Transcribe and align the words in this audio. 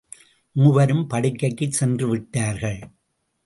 மூவரும் 0.51 1.07
படுக்கைக்குச் 1.09 1.77
சென்றுவிட்டார்கள். 1.79 2.81